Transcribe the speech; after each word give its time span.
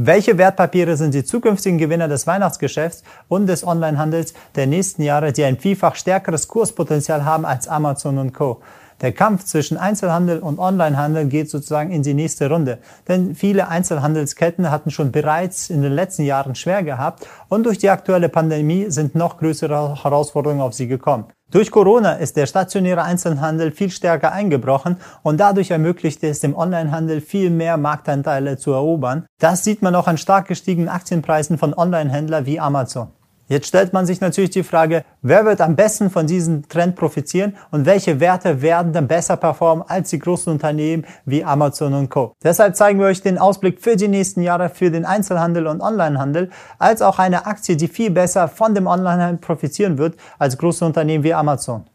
Welche 0.00 0.38
Wertpapiere 0.38 0.96
sind 0.96 1.12
die 1.12 1.24
zukünftigen 1.24 1.76
Gewinner 1.76 2.06
des 2.06 2.24
Weihnachtsgeschäfts 2.28 3.02
und 3.26 3.48
des 3.48 3.66
Onlinehandels 3.66 4.32
der 4.54 4.68
nächsten 4.68 5.02
Jahre, 5.02 5.32
die 5.32 5.42
ein 5.42 5.58
vielfach 5.58 5.96
stärkeres 5.96 6.46
Kurspotenzial 6.46 7.24
haben 7.24 7.44
als 7.44 7.66
Amazon 7.66 8.18
und 8.18 8.32
Co.? 8.32 8.62
Der 9.00 9.12
Kampf 9.12 9.44
zwischen 9.44 9.76
Einzelhandel 9.76 10.40
und 10.40 10.58
Onlinehandel 10.58 11.26
geht 11.26 11.48
sozusagen 11.48 11.92
in 11.92 12.02
die 12.02 12.14
nächste 12.14 12.50
Runde. 12.50 12.78
Denn 13.06 13.36
viele 13.36 13.68
Einzelhandelsketten 13.68 14.70
hatten 14.70 14.90
schon 14.90 15.12
bereits 15.12 15.70
in 15.70 15.82
den 15.82 15.92
letzten 15.92 16.24
Jahren 16.24 16.56
schwer 16.56 16.82
gehabt 16.82 17.26
und 17.48 17.64
durch 17.64 17.78
die 17.78 17.90
aktuelle 17.90 18.28
Pandemie 18.28 18.86
sind 18.90 19.14
noch 19.14 19.38
größere 19.38 20.02
Herausforderungen 20.02 20.60
auf 20.60 20.74
sie 20.74 20.88
gekommen. 20.88 21.26
Durch 21.50 21.70
Corona 21.70 22.14
ist 22.14 22.36
der 22.36 22.46
stationäre 22.46 23.02
Einzelhandel 23.04 23.70
viel 23.70 23.90
stärker 23.90 24.32
eingebrochen 24.32 24.96
und 25.22 25.38
dadurch 25.38 25.70
ermöglicht 25.70 26.22
es 26.24 26.40
dem 26.40 26.54
Onlinehandel 26.54 27.20
viel 27.20 27.50
mehr 27.50 27.76
Marktanteile 27.76 28.58
zu 28.58 28.72
erobern. 28.72 29.24
Das 29.38 29.64
sieht 29.64 29.80
man 29.80 29.94
auch 29.94 30.08
an 30.08 30.18
stark 30.18 30.48
gestiegenen 30.48 30.90
Aktienpreisen 30.90 31.56
von 31.56 31.72
Onlinehändlern 31.72 32.44
wie 32.44 32.60
Amazon. 32.60 33.12
Jetzt 33.48 33.68
stellt 33.68 33.94
man 33.94 34.04
sich 34.04 34.20
natürlich 34.20 34.50
die 34.50 34.62
Frage, 34.62 35.04
wer 35.22 35.46
wird 35.46 35.62
am 35.62 35.74
besten 35.74 36.10
von 36.10 36.26
diesem 36.26 36.68
Trend 36.68 36.96
profitieren 36.96 37.56
und 37.70 37.86
welche 37.86 38.20
Werte 38.20 38.60
werden 38.60 38.92
dann 38.92 39.08
besser 39.08 39.38
performen 39.38 39.82
als 39.88 40.10
die 40.10 40.18
großen 40.18 40.52
Unternehmen 40.52 41.06
wie 41.24 41.42
Amazon 41.42 41.94
und 41.94 42.10
Co. 42.10 42.34
Deshalb 42.44 42.76
zeigen 42.76 43.00
wir 43.00 43.06
euch 43.06 43.22
den 43.22 43.38
Ausblick 43.38 43.80
für 43.80 43.96
die 43.96 44.08
nächsten 44.08 44.42
Jahre 44.42 44.68
für 44.68 44.90
den 44.90 45.06
Einzelhandel 45.06 45.66
und 45.66 45.80
Onlinehandel, 45.80 46.50
als 46.78 47.00
auch 47.00 47.18
eine 47.18 47.46
Aktie, 47.46 47.76
die 47.76 47.88
viel 47.88 48.10
besser 48.10 48.48
von 48.48 48.74
dem 48.74 48.86
Onlinehandel 48.86 49.38
profitieren 49.38 49.96
wird 49.96 50.16
als 50.38 50.58
große 50.58 50.84
Unternehmen 50.84 51.24
wie 51.24 51.32
Amazon. 51.32 51.86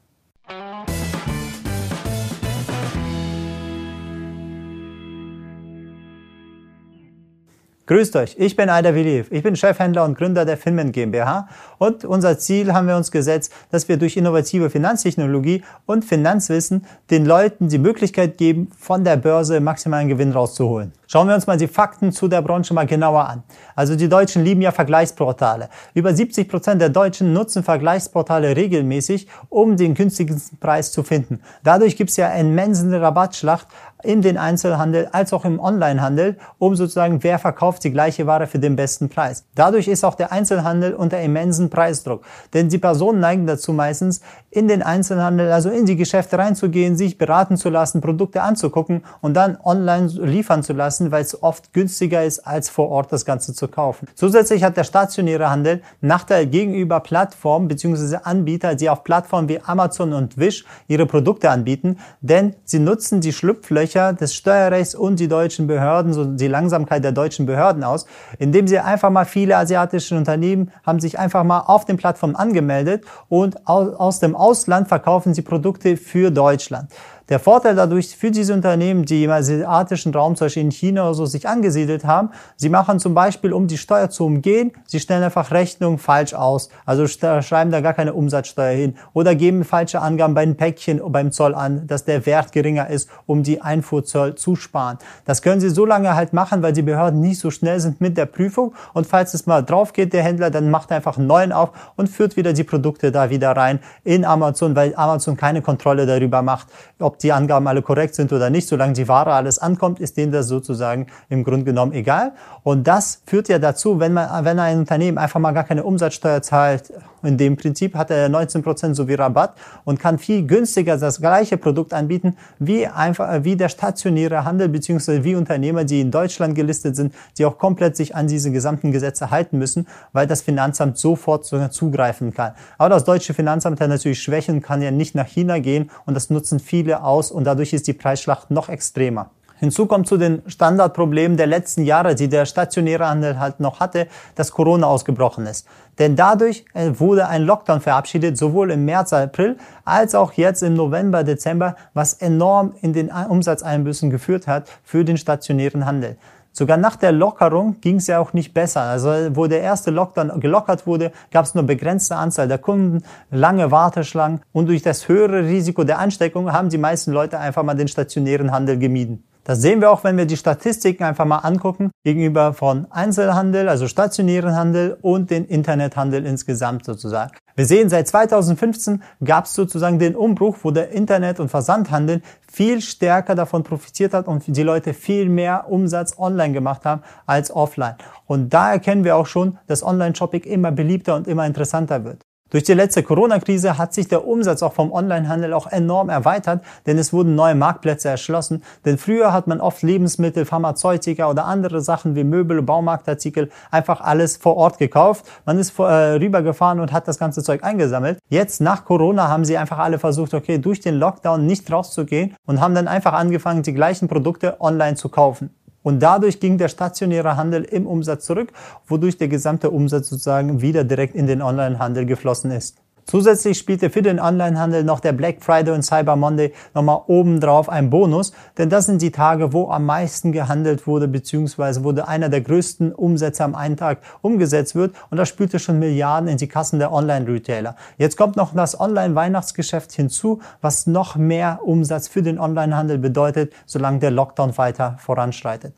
Grüßt 7.86 8.16
euch, 8.16 8.38
ich 8.40 8.56
bin 8.56 8.70
Aida 8.70 8.96
Viliv. 8.96 9.30
Ich 9.30 9.44
bin 9.44 9.58
Chefhändler 9.58 10.06
und 10.06 10.18
Gründer 10.18 10.46
der 10.46 10.56
Finment 10.56 10.94
GmbH 10.94 11.50
und 11.80 12.06
unser 12.06 12.40
Ziel 12.40 12.74
haben 12.74 12.88
wir 12.88 12.96
uns 12.96 13.12
gesetzt, 13.12 13.52
dass 13.72 13.90
wir 13.90 13.98
durch 13.98 14.16
innovative 14.16 14.70
Finanztechnologie 14.70 15.66
und 15.86 16.06
Finanzwissen 16.06 16.86
den 17.12 17.26
Leuten 17.26 17.68
die 17.68 17.80
Möglichkeit 17.80 18.38
geben, 18.38 18.72
von 18.78 19.04
der 19.04 19.18
Börse 19.18 19.60
maximalen 19.60 20.08
Gewinn 20.08 20.32
rauszuholen. 20.32 20.94
Schauen 21.14 21.28
wir 21.28 21.36
uns 21.36 21.46
mal 21.46 21.58
die 21.58 21.68
Fakten 21.68 22.12
zu 22.12 22.28
der 22.28 22.42
Branche 22.42 22.74
mal 22.74 22.88
genauer 22.88 23.30
an. 23.30 23.44
Also 23.76 23.96
die 23.96 24.10
Deutschen 24.10 24.44
lieben 24.44 24.64
ja 24.64 24.72
Vergleichsportale. 24.72 25.70
Über 25.94 26.12
70 26.12 26.50
Prozent 26.50 26.82
der 26.82 26.90
Deutschen 26.90 27.34
nutzen 27.34 27.62
Vergleichsportale 27.62 28.56
regelmäßig, 28.56 29.28
um 29.50 29.78
den 29.78 29.94
günstigsten 29.94 30.58
Preis 30.58 30.92
zu 30.92 31.04
finden. 31.04 31.42
Dadurch 31.64 31.98
gibt 31.98 32.10
es 32.10 32.18
ja 32.18 32.30
immensen 32.30 32.92
Rabattschlacht 32.96 33.68
in 34.04 34.22
den 34.22 34.38
Einzelhandel 34.38 35.08
als 35.12 35.34
auch 35.34 35.46
im 35.46 35.60
Onlinehandel, 35.60 36.38
um 36.60 36.76
sozusagen, 36.76 37.24
wer 37.24 37.40
verkauft 37.40 37.84
die 37.84 37.92
gleiche 37.92 38.28
Ware 38.28 38.48
für 38.48 38.60
den 38.60 38.76
besten 38.76 39.10
Preis. 39.10 39.46
Dadurch 39.56 39.88
ist 39.88 40.04
auch 40.04 40.16
der 40.16 40.32
Einzelhandel 40.32 40.94
unter 40.94 41.20
immensen 41.22 41.70
Preisdruck. 41.70 42.24
Denn 42.54 42.70
die 42.70 42.78
Personen 42.78 43.20
neigen 43.20 43.48
dazu 43.48 43.72
meistens, 43.72 44.22
in 44.52 44.68
den 44.68 44.84
Einzelhandel, 44.84 45.52
also 45.52 45.70
in 45.70 45.86
die 45.86 45.96
Geschäfte 45.96 46.38
reinzugehen, 46.38 46.98
sich 46.98 47.18
beraten 47.18 47.58
zu 47.58 47.70
lassen, 47.70 48.02
Produkte 48.02 48.42
anzugucken 48.42 49.04
und 49.22 49.34
dann 49.36 49.58
online 49.64 50.08
liefern 50.08 50.64
zu 50.64 50.74
lassen, 50.74 51.03
weil 51.12 51.24
es 51.24 51.42
oft 51.42 51.74
günstiger 51.74 52.24
ist, 52.24 52.40
als 52.40 52.70
vor 52.70 52.90
Ort 52.90 53.12
das 53.12 53.26
Ganze 53.26 53.54
zu 53.54 53.68
kaufen. 53.68 54.08
Zusätzlich 54.16 54.64
hat 54.64 54.78
der 54.78 54.84
stationäre 54.84 55.50
Handel 55.50 55.82
Nachteil 56.02 56.48
gegenüber 56.48 57.00
Plattformen 57.00 57.68
bzw. 57.68 58.18
Anbieter, 58.24 58.76
die 58.76 58.90
auf 58.90 59.04
Plattformen 59.04 59.50
wie 59.50 59.60
Amazon 59.62 60.14
und 60.14 60.38
Wish 60.38 60.66
ihre 60.88 61.06
Produkte 61.06 61.50
anbieten, 61.50 61.98
denn 62.22 62.56
sie 62.64 62.80
nutzen 62.80 63.22
die 63.22 63.34
Schlupflöcher 63.34 64.14
des 64.14 64.34
Steuerrechts 64.36 64.96
und 64.96 65.20
die 65.20 65.28
deutschen 65.28 65.68
Behörden, 65.68 66.14
so 66.14 66.26
die 66.26 66.48
Langsamkeit 66.48 67.04
der 67.04 67.12
deutschen 67.12 67.46
Behörden 67.46 67.84
aus, 67.84 68.06
indem 68.40 68.68
sie 68.68 68.80
einfach 68.80 69.10
mal 69.10 69.26
viele 69.26 69.58
asiatische 69.58 70.16
Unternehmen 70.16 70.72
haben 70.86 71.00
sich 71.00 71.20
einfach 71.20 71.44
mal 71.44 71.62
auf 71.62 71.86
den 71.86 71.98
Plattformen 71.98 72.36
angemeldet 72.36 73.06
und 73.30 73.68
aus 73.68 74.20
dem 74.20 74.36
Ausland 74.36 74.88
verkaufen 74.88 75.34
sie 75.34 75.42
Produkte 75.42 75.98
für 75.98 76.32
Deutschland. 76.32 76.90
Der 77.30 77.40
Vorteil 77.40 77.76
dadurch 77.76 78.18
für 78.18 78.32
diese 78.32 78.54
Unternehmen, 78.54 79.06
die 79.06 79.24
im 79.24 79.32
asiatischen 79.32 80.14
Raum, 80.14 80.36
zum 80.36 80.46
Beispiel 80.46 80.64
in 80.64 80.72
China 80.72 81.04
oder 81.04 81.14
so, 81.14 81.26
sich 81.26 81.48
angesiedelt 81.48 82.04
haben, 82.04 82.32
sie 82.58 82.68
machen 82.68 83.00
zum 83.00 83.14
Beispiel, 83.14 83.54
um 83.54 83.68
die 83.68 83.78
Steuer 83.78 84.10
zu 84.10 84.26
umgehen, 84.26 84.74
sie 84.86 85.00
stellen 85.00 85.24
einfach 85.24 85.52
Rechnungen 85.52 86.00
falsch 86.00 86.34
aus. 86.34 86.70
Also 86.86 87.08
schreiben 87.08 87.72
da 87.72 87.80
gar 87.80 87.94
keine 87.94 88.14
Umsatzsteuer 88.14 88.76
hin 88.76 88.96
oder 89.14 89.36
geben 89.36 89.64
falsche 89.64 90.02
Angaben 90.02 90.34
bei 90.34 90.46
den 90.46 90.58
Päckchen 90.58 91.02
beim 91.12 91.32
Zoll 91.32 91.56
an, 91.56 91.88
dass 91.88 92.04
der 92.04 92.26
Wert 92.26 92.52
geringer 92.52 92.90
ist, 92.90 93.10
um 93.26 93.44
die 93.44 93.62
Einfuhrzoll 93.62 94.36
zu 94.36 94.56
sparen. 94.56 94.98
Das 95.26 95.42
können 95.42 95.62
sie 95.62 95.70
so 95.70 95.86
lange 95.86 96.16
halt 96.16 96.34
machen, 96.34 96.62
weil 96.62 96.74
die 96.74 96.82
Behörden 96.82 97.22
nicht 97.22 97.40
so 97.40 97.52
schnell 97.52 97.80
sind 97.80 98.02
mit 98.02 98.18
der 98.18 98.26
Prüfung 98.26 98.74
und 98.94 99.08
falls 99.08 99.34
es 99.34 99.46
mal 99.46 99.64
drauf 99.64 99.94
geht, 99.94 100.12
der 100.12 100.24
Händler, 100.24 100.50
dann 100.50 100.70
macht 100.70 100.92
er 100.92 100.98
einfach 100.98 101.18
einen 101.18 101.28
neuen 101.28 101.54
auf 101.54 101.70
und 101.96 102.10
führt 102.10 102.36
wieder 102.36 102.52
die 102.52 102.64
Produkte 102.64 103.12
da 103.12 103.30
wieder 103.30 103.52
rein 103.52 103.80
in 104.04 104.26
Amazon, 104.26 104.76
weil 104.76 104.94
Amazon 104.96 105.38
keine 105.38 105.62
Kontrolle 105.62 106.06
darüber 106.06 106.42
macht, 106.42 106.68
ob 107.00 107.13
ob 107.14 107.20
die 107.20 107.32
Angaben 107.32 107.68
alle 107.68 107.84
korrekt 107.84 108.16
sind 108.16 108.34
oder 108.34 108.50
nicht, 108.50 108.68
solange 108.68 108.94
die 108.94 109.08
Ware 109.08 109.34
alles 109.34 109.60
ankommt, 109.60 110.00
ist 110.00 110.18
denen 110.18 110.32
das 110.32 110.48
sozusagen 110.48 111.06
im 111.30 111.44
Grunde 111.44 111.64
genommen 111.64 111.94
egal. 111.94 112.32
Und 112.64 112.88
das 112.88 113.22
führt 113.28 113.50
ja 113.50 113.60
dazu, 113.60 114.00
wenn 114.00 114.14
man, 114.14 114.46
wenn 114.46 114.58
ein 114.58 114.80
Unternehmen 114.80 115.20
einfach 115.20 115.40
mal 115.40 115.52
gar 115.52 115.64
keine 115.64 115.84
Umsatzsteuer 115.84 116.42
zahlt, 116.42 116.92
in 117.22 117.38
dem 117.38 117.56
Prinzip 117.56 117.96
hat 117.96 118.12
er 118.12 118.28
19 118.30 118.64
Prozent 118.64 118.96
sowie 118.96 119.14
Rabatt 119.14 119.54
und 119.86 120.00
kann 120.00 120.18
viel 120.18 120.46
günstiger 120.46 120.98
das 120.98 121.22
gleiche 121.22 121.58
Produkt 121.58 121.94
anbieten, 121.94 122.36
wie 122.60 122.86
einfach, 122.86 123.44
wie 123.44 123.56
der 123.56 123.70
stationäre 123.70 124.44
Handel, 124.44 124.70
beziehungsweise 124.70 125.24
wie 125.24 125.36
Unternehmer, 125.36 125.86
die 125.86 126.02
in 126.02 126.12
Deutschland 126.12 126.56
gelistet 126.56 126.96
sind, 126.96 127.14
die 127.38 127.46
auch 127.46 127.58
komplett 127.58 127.96
sich 127.96 128.16
an 128.16 128.28
diese 128.28 128.52
gesamten 128.52 128.92
Gesetze 128.92 129.32
halten 129.32 129.58
müssen, 129.58 129.88
weil 130.12 130.28
das 130.28 130.42
Finanzamt 130.42 130.98
sofort 130.98 131.46
zugreifen 131.46 132.34
kann. 132.34 132.54
Aber 132.78 132.90
das 132.90 133.06
deutsche 133.06 133.34
Finanzamt 133.34 133.80
hat 133.80 133.90
natürlich 133.90 134.22
Schwächen, 134.22 134.62
kann 134.62 134.82
ja 134.82 134.92
nicht 134.92 135.16
nach 135.16 135.28
China 135.28 135.60
gehen 135.60 135.92
und 136.06 136.16
das 136.16 136.30
nutzen 136.30 136.60
viele 136.60 137.03
aus 137.04 137.32
und 137.32 137.44
dadurch 137.44 137.74
ist 137.74 137.88
die 137.88 137.94
Preisschlacht 137.94 138.52
noch 138.52 138.70
extremer. 138.70 139.30
Hinzu 139.64 139.86
kommt 139.86 140.08
zu 140.08 140.18
den 140.18 140.42
Standardproblemen 140.46 141.38
der 141.38 141.48
letzten 141.48 141.84
Jahre, 141.86 142.16
die 142.16 142.28
der 142.28 142.46
stationäre 142.46 143.08
Handel 143.08 143.40
halt 143.40 143.62
noch 143.62 143.80
hatte, 143.80 144.08
dass 144.36 144.52
Corona 144.52 144.88
ausgebrochen 144.88 145.46
ist. 145.46 145.66
Denn 146.00 146.18
dadurch 146.18 146.66
äh, 146.74 146.92
wurde 146.98 147.28
ein 147.30 147.44
Lockdown 147.44 147.80
verabschiedet, 147.80 148.38
sowohl 148.38 148.72
im 148.72 148.84
März, 148.84 149.14
April 149.14 149.58
als 149.86 150.16
auch 150.16 150.34
jetzt 150.34 150.64
im 150.64 150.74
November, 150.74 151.24
Dezember, 151.24 151.78
was 151.94 152.14
enorm 152.16 152.74
in 152.82 152.92
den 152.92 153.10
Umsatzeinbüßen 153.10 154.10
geführt 154.10 154.48
hat 154.48 154.68
für 154.84 155.06
den 155.06 155.18
stationären 155.18 155.86
Handel. 155.86 156.18
Sogar 156.56 156.78
nach 156.78 156.96
der 156.96 157.12
Lockerung 157.12 157.82
ging 157.82 157.96
es 157.96 158.06
ja 158.06 158.20
auch 158.20 158.34
nicht 158.34 158.54
besser. 158.54 158.82
Also 158.82 159.10
wo 159.36 159.48
der 159.48 159.62
erste 159.62 159.90
Lockdown 159.90 160.40
gelockert 160.40 160.86
wurde, 160.86 161.12
gab 161.32 161.46
es 161.46 161.56
nur 161.56 161.64
begrenzte 161.64 162.16
Anzahl 162.16 162.48
der 162.48 162.60
Kunden, 162.60 163.04
lange 163.32 163.72
Warteschlangen 163.72 164.42
und 164.52 164.68
durch 164.68 164.84
das 164.84 165.08
höhere 165.08 165.48
Risiko 165.48 165.84
der 165.84 165.98
Ansteckung 165.98 166.54
haben 166.54 166.70
die 166.70 166.78
meisten 166.78 167.12
Leute 167.12 167.40
einfach 167.40 167.64
mal 167.64 167.74
den 167.74 167.88
stationären 167.88 168.52
Handel 168.52 168.78
gemieden. 168.78 169.24
Das 169.46 169.62
sehen 169.62 169.82
wir 169.82 169.92
auch, 169.92 170.04
wenn 170.04 170.16
wir 170.16 170.28
die 170.28 170.38
Statistiken 170.38 171.04
einfach 171.04 171.26
mal 171.26 171.40
angucken, 171.40 171.92
gegenüber 172.06 172.54
von 172.54 172.86
Einzelhandel, 172.92 173.68
also 173.68 173.88
stationären 173.88 174.56
Handel 174.56 174.98
und 175.02 175.32
den 175.32 175.46
Internethandel 175.46 176.26
insgesamt 176.26 176.86
sozusagen. 176.86 177.34
Wir 177.56 177.68
sehen, 177.68 177.88
seit 177.88 178.08
2015 178.08 179.04
gab 179.24 179.46
es 179.46 179.54
sozusagen 179.54 180.00
den 180.00 180.16
Umbruch, 180.16 180.58
wo 180.64 180.72
der 180.72 180.90
Internet- 180.90 181.40
und 181.40 181.50
Versandhandel 181.50 182.24
viel 182.52 182.82
stärker 182.82 183.36
davon 183.36 183.64
profitiert 183.64 184.16
hat 184.16 184.28
und 184.28 184.44
die 184.48 184.64
Leute 184.64 184.96
viel 184.96 185.30
mehr 185.30 185.70
Umsatz 185.70 186.18
online 186.18 186.54
gemacht 186.54 186.84
haben 186.84 187.04
als 187.28 187.52
offline. 187.52 187.96
Und 188.26 188.54
da 188.56 188.72
erkennen 188.72 189.04
wir 189.04 189.16
auch 189.16 189.28
schon, 189.28 189.60
dass 189.68 189.84
Online-Shopping 189.84 190.42
immer 190.42 190.72
beliebter 190.72 191.16
und 191.16 191.28
immer 191.28 191.46
interessanter 191.46 192.04
wird. 192.04 192.24
Durch 192.54 192.66
die 192.66 192.76
letzte 192.76 193.02
Corona-Krise 193.02 193.80
hat 193.80 193.96
sich 193.96 194.08
der 194.08 194.28
Umsatz 194.28 194.62
auch 194.62 194.74
vom 194.74 194.92
Onlinehandel 194.92 195.54
auch 195.54 195.66
enorm 195.66 196.10
erweitert, 196.10 196.64
denn 196.86 197.00
es 197.00 197.12
wurden 197.12 197.34
neue 197.34 197.56
Marktplätze 197.56 198.10
erschlossen. 198.10 198.62
Denn 198.86 199.00
früher 199.00 199.34
hat 199.34 199.48
man 199.48 199.60
oft 199.60 199.82
Lebensmittel, 199.82 200.46
Pharmazeutika 200.46 201.28
oder 201.32 201.46
andere 201.46 201.82
Sachen 201.82 202.16
wie 202.16 202.24
Möbel, 202.24 202.62
Baumarktartikel 202.62 203.50
einfach 203.72 204.02
alles 204.02 204.38
vor 204.38 204.56
Ort 204.56 204.78
gekauft. 204.78 205.26
Man 205.48 205.58
ist 205.58 205.72
vor, 205.72 205.90
äh, 205.90 206.18
rübergefahren 206.18 206.80
und 206.80 206.92
hat 206.92 207.08
das 207.08 207.18
ganze 207.18 207.42
Zeug 207.42 207.64
eingesammelt. 207.64 208.20
Jetzt 208.30 208.62
nach 208.62 208.86
Corona 208.86 209.30
haben 209.30 209.46
sie 209.46 209.58
einfach 209.58 209.80
alle 209.80 209.98
versucht, 209.98 210.36
okay, 210.36 210.60
durch 210.60 210.80
den 210.80 211.00
Lockdown 211.00 211.48
nicht 211.48 211.72
rauszugehen 211.72 212.36
und 212.46 212.62
haben 212.62 212.76
dann 212.76 212.88
einfach 212.88 213.14
angefangen, 213.14 213.64
die 213.64 213.74
gleichen 213.74 214.08
Produkte 214.08 214.62
online 214.62 214.96
zu 214.96 215.10
kaufen. 215.10 215.50
Und 215.84 216.00
dadurch 216.02 216.40
ging 216.40 216.58
der 216.58 216.70
stationäre 216.70 217.38
Handel 217.38 217.64
im 217.64 217.86
Umsatz 217.86 218.26
zurück, 218.26 218.52
wodurch 218.88 219.18
der 219.18 219.28
gesamte 219.28 219.70
Umsatz 219.70 220.10
sozusagen 220.10 220.62
wieder 220.62 220.84
direkt 220.84 221.14
in 221.16 221.28
den 221.28 221.42
Onlinehandel 221.42 222.06
geflossen 222.06 222.52
ist. 222.52 222.83
Zusätzlich 223.06 223.58
spielte 223.58 223.90
für 223.90 224.02
den 224.02 224.20
Onlinehandel 224.20 224.84
noch 224.84 225.00
der 225.00 225.12
Black 225.12 225.44
Friday 225.44 225.74
und 225.74 225.84
Cyber 225.84 226.16
Monday 226.16 226.54
nochmal 226.74 227.02
obendrauf 227.08 227.70
ein 227.70 227.90
Bonus, 227.90 228.34
denn 228.58 228.70
das 228.70 228.86
sind 228.86 229.02
die 229.02 229.12
Tage, 229.12 229.54
wo 229.54 229.70
am 229.70 229.86
meisten 229.86 230.32
gehandelt 230.32 230.88
wurde, 230.88 231.08
beziehungsweise 231.08 231.84
wurde 231.84 232.08
einer 232.08 232.30
der 232.30 232.42
größten 232.42 232.94
Umsätze 232.94 233.44
am 233.44 233.56
einen 233.56 233.78
Tag 233.78 234.00
umgesetzt 234.22 234.76
wird 234.76 234.96
und 235.10 235.18
das 235.18 235.30
spülte 235.30 235.60
schon 235.60 235.80
Milliarden 235.80 236.30
in 236.30 236.38
die 236.38 236.48
Kassen 236.48 236.80
der 236.80 236.92
Online-Retailer. 236.92 237.76
Jetzt 237.98 238.18
kommt 238.18 238.38
noch 238.38 238.54
das 238.54 238.80
Online-Weihnachtsgeschäft 238.80 239.92
hinzu, 239.92 240.40
was 240.62 240.88
noch 240.88 241.16
mehr 241.16 241.60
Umsatz 241.64 242.08
für 242.08 242.22
den 242.22 242.40
Onlinehandel 242.40 242.98
bedeutet, 242.98 243.54
solange 243.66 244.00
der 244.00 244.12
Lockdown 244.12 244.58
weiter 244.58 244.96
voranschreitet. 245.00 245.74